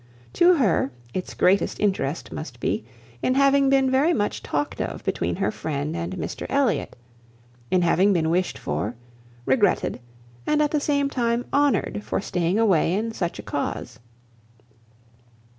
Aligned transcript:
To 0.33 0.55
her, 0.55 0.91
its 1.13 1.35
greatest 1.35 1.79
interest 1.79 2.31
must 2.31 2.59
be, 2.59 2.83
in 3.21 3.35
having 3.35 3.69
been 3.69 3.91
very 3.91 4.13
much 4.13 4.41
talked 4.41 4.81
of 4.81 5.03
between 5.03 5.35
her 5.35 5.51
friend 5.51 5.95
and 5.95 6.13
Mr 6.15 6.47
Elliot; 6.49 6.95
in 7.69 7.83
having 7.83 8.11
been 8.11 8.31
wished 8.31 8.57
for, 8.57 8.95
regretted, 9.45 9.99
and 10.47 10.59
at 10.59 10.71
the 10.71 10.79
same 10.79 11.07
time 11.07 11.45
honoured 11.53 12.01
for 12.03 12.19
staying 12.19 12.57
away 12.57 12.95
in 12.95 13.11
such 13.11 13.37
a 13.37 13.43
cause. 13.43 13.99